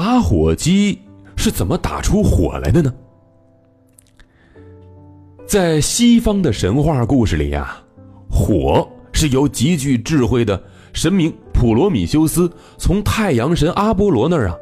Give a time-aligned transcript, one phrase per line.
[0.00, 0.96] 打火机
[1.36, 2.94] 是怎么打出火来的呢？
[5.44, 7.76] 在西方的神话故事里呀，
[8.30, 14.56] 火是由极具智慧的神明普罗米修斯从太阳神阿波罗那儿啊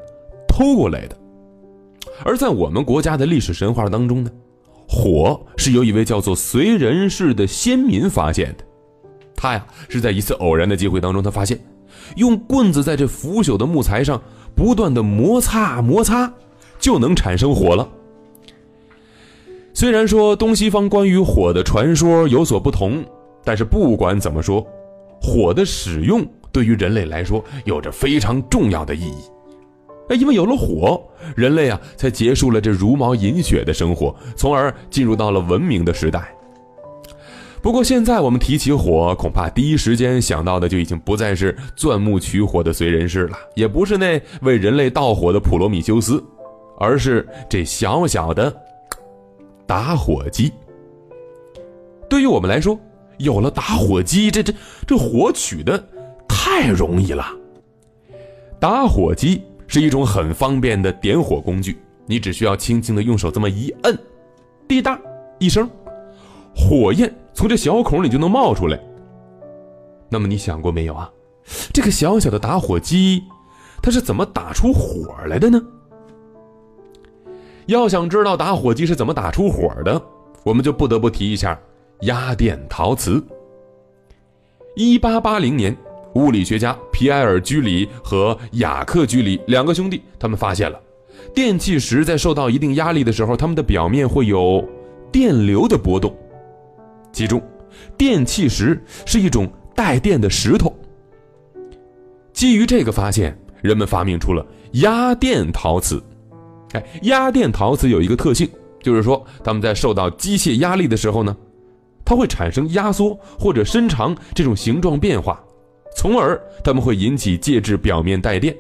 [0.49, 1.15] 偷过来的。
[2.25, 4.31] 而在我们国家的历史神话当中呢，
[4.89, 8.65] 火是由一位叫做燧人氏的先民发现的。
[9.37, 11.61] 他呀是在一次偶然的机会当中，他发现
[12.17, 14.21] 用棍子在这腐朽的木材上
[14.55, 16.33] 不断的摩擦摩擦，
[16.79, 17.89] 就能产生火了。
[19.75, 23.05] 虽然说东西方关于火的传说有所不同，
[23.45, 24.67] 但是不管怎么说，
[25.21, 29.25] 火的使用对于人类来说有着非常重要的意义。
[30.09, 31.03] 哎，因为有了火，
[31.35, 36.36] 人类啊才结束了这茹毛饮血的生活，从而进入到了文明的时代。
[37.63, 46.23] 不过现在我们提起火，恐怕第一时间想到的就已经不再是钻木取火的燧人氏了，也不是那为人类盗火的普罗米修斯，
[46.79, 48.55] 而是这小小的
[49.67, 50.53] 打火机。
[52.09, 52.79] 对于我们来说，
[53.19, 54.55] 有了打火机，这这
[54.87, 55.83] 这火取的
[56.29, 57.27] 太容易了。
[58.61, 59.43] 打火机。
[59.69, 63.99] 是一种很方便的点火工具，你只需要轻轻的用手这么一摁，
[64.69, 64.97] 滴答
[65.41, 65.69] 一声，
[66.57, 68.81] 火焰从这小孔里就能冒出来。
[70.09, 71.11] 那么你想过没有啊？
[71.73, 73.23] 这个小小的打火机，
[73.83, 75.63] 它是怎么打出火来的呢？
[77.67, 80.01] 要想知道打火机是怎么打出火的，
[80.43, 81.57] 我们就不得不提一下
[82.01, 83.23] 压电陶瓷。
[84.75, 85.77] 一八八零年。
[86.15, 90.81] 物理学家皮埃尔·居里和雅克·居里两个兄弟，他们发现了
[91.35, 94.67] 电气石在受到一定压力的时候，它们的表面会有
[95.13, 96.17] 电流的波动。
[97.17, 97.43] 其中，
[97.97, 100.71] 电气石是一种带电的石头。
[102.31, 105.99] 基于这个发现，人们发明出了压电陶瓷。
[106.75, 108.47] 哎，压电陶瓷有一个特性，
[108.83, 111.35] 就是说它们在受到机械压力的时候呢，
[112.05, 115.43] 它会产生压缩或者伸长这种形状变化。
[115.97, 118.55] 从而它们会引起介质表面带电。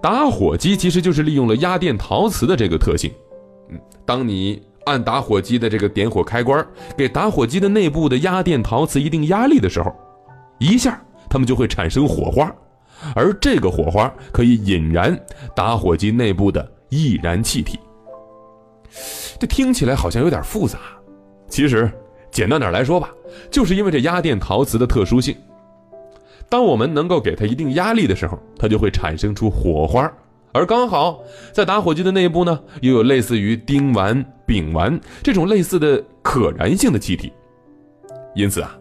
[0.00, 3.10] 打火机其实就是利用了压电陶瓷的这个特性。
[3.70, 6.66] 嗯，当你按打火机的这个点火开关，
[6.96, 9.94] 给打火机的内部的压电陶瓷一定压力的时候，
[10.58, 12.52] 一下它们就会产生火花，
[13.14, 15.18] 而这个火花可以引燃
[15.54, 17.78] 打火机内部的易燃气体。
[19.38, 20.78] 这听起来好像有点复杂，
[21.48, 21.90] 其实
[22.30, 23.10] 简单点来说吧，
[23.50, 25.36] 就是因为这压电陶瓷的特殊性。
[26.48, 30.10] 当我们能够给它一定压力的时候，它就会产生出火花，
[30.52, 31.20] 而刚好
[31.52, 37.32] 在打火机的内部呢，又有类似于丁烷、丙烷这种类似的可燃性的气体。
[38.34, 38.76] 因此啊，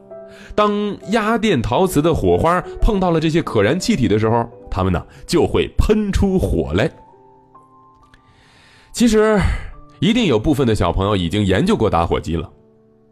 [0.56, 6.90] 当压电陶瓷的火花碰到了这些可燃气体的时候，它们呢就会喷出火来。
[8.92, 9.40] 其实，
[10.00, 12.50] 一定有部分的小朋友已经研究过打火机了，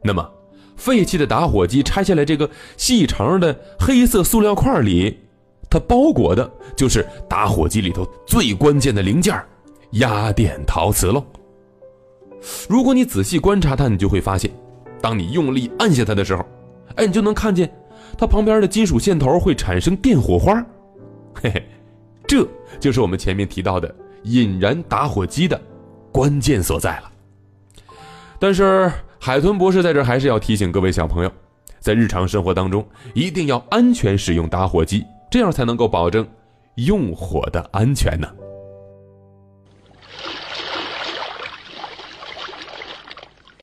[0.04, 0.32] 那么。
[0.76, 5.18] 废弃的打火机拆下来，这个细长的黑色塑料块里，
[5.70, 9.40] 它包裹的就是打火机里头最关键的零件——
[10.00, 11.24] 压电陶瓷喽。
[12.68, 14.52] 如果你仔细观察它，你就会发现，
[15.02, 16.46] 当你用力按下它的时候，
[16.96, 17.72] 哎，你就能看见
[18.18, 20.64] 它旁边的金属线头会产生电火花。
[21.34, 21.64] 嘿嘿，
[22.28, 22.48] 这
[22.80, 23.94] 就是我们前面提到的
[24.24, 25.60] 引燃打火机的
[26.12, 27.12] 关键所在了。
[28.40, 28.92] 但是。
[29.18, 31.32] 海豚博士在这还是要提醒各位小朋友，
[31.80, 36.28] 在日常生活当中一定要安全使用打火机，这样才能够保证
[36.76, 38.28] 用火的安全呢。